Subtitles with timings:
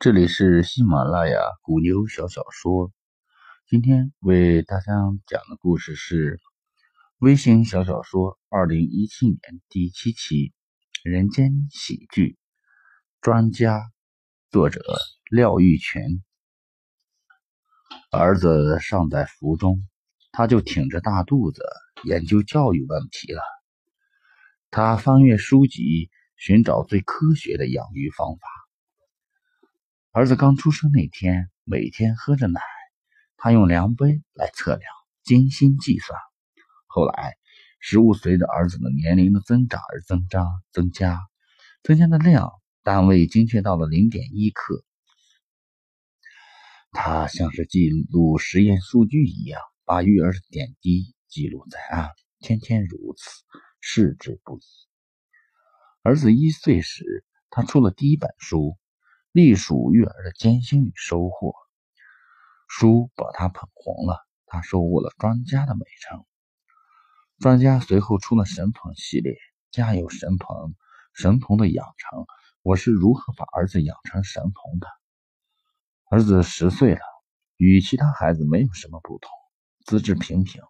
[0.00, 2.90] 这里是喜马拉雅古牛小小说，
[3.68, 4.94] 今天为大家
[5.26, 6.40] 讲的故事是
[7.18, 10.36] 微型小小说二零一七年第七期
[11.02, 12.38] 《人间喜剧
[13.20, 13.76] 专家》，
[14.50, 14.80] 作者
[15.30, 16.22] 廖玉泉。
[18.10, 19.86] 儿子尚在福中，
[20.32, 21.62] 他就挺着大肚子
[22.04, 23.42] 研究教育问题了。
[24.70, 28.59] 他翻阅书籍，寻找最科学的养育方法。
[30.12, 32.60] 儿子刚出生那天，每天喝着奶，
[33.36, 34.82] 他用量杯来测量，
[35.22, 36.18] 精心计算。
[36.88, 37.36] 后来，
[37.78, 41.20] 食物随着儿子的年龄的增长而增加，增加，
[41.84, 42.50] 增加的量
[42.82, 44.84] 单位精确到了零点一克。
[46.90, 53.44] 他像是记录实验数据一样，把育儿的点滴记录在案，天天如此，
[53.80, 54.62] 矢志不移。
[56.02, 58.76] 儿子一岁时，他出了第一本书。
[59.32, 61.54] 隶属育儿的艰辛与收获，
[62.66, 66.24] 书把他捧红了，他收获了专家的美称。
[67.38, 69.36] 专家随后出了神童系列，
[69.70, 70.74] 家有神童，
[71.14, 72.26] 神童的养成，
[72.62, 74.88] 我是如何把儿子养成神童的？
[76.10, 77.00] 儿子十岁了，
[77.56, 79.30] 与其他孩子没有什么不同，
[79.86, 80.60] 资质平平。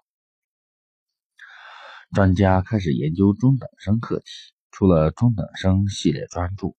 [2.13, 4.25] 专家开始研究中等生课题，
[4.71, 6.77] 出了中等生系列专著。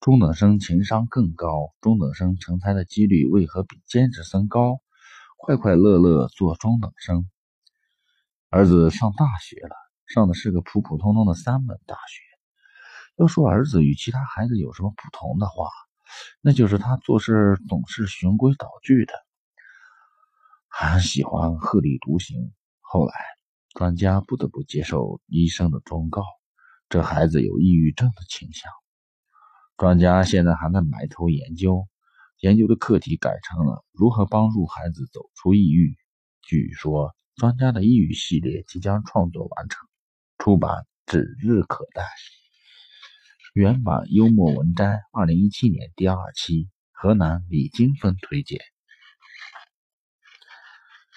[0.00, 4.80] 中等生情商更高，中等生成才的几率为何比尖子生高？
[5.36, 7.28] 快快乐乐做中等生。
[8.50, 12.22] 儿子上大学了，上的是个普普通通的三本大学。
[13.16, 15.68] 要说儿子与其他孩子有什么不同的话，
[16.40, 19.12] 那就是他做事总是循规蹈矩的，
[20.68, 22.52] 很喜欢鹤立独行。
[22.80, 23.14] 后来，
[23.74, 26.24] 专家不得不接受医生的忠告，
[26.88, 28.70] 这孩子有抑郁症的倾向。
[29.80, 31.88] 专家现在还在埋头研究，
[32.40, 35.96] 研究的课题改成了如何帮助孩子走出抑郁。
[36.42, 39.88] 据说，专家的抑郁系列即将创作完成，
[40.36, 42.04] 出版指日可待。
[43.54, 48.60] 原版幽默文摘，二零一七年第二期，河南李金峰推荐。